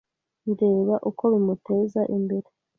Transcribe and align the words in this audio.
ndeba 0.51 0.95
uko 1.09 1.23
bimuteza 1.33 2.01
imbere 2.15 2.47